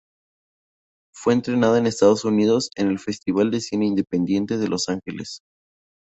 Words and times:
Fue 1.13 1.35
estrenada 1.35 1.77
en 1.77 1.85
Estados 1.85 2.25
Unidos 2.25 2.71
en 2.75 2.87
el 2.87 2.97
Festival 2.97 3.51
de 3.51 3.59
cine 3.61 3.85
independiente 3.85 4.57
de 4.57 4.67
Los 4.67 4.89
Ángeles. 4.89 5.41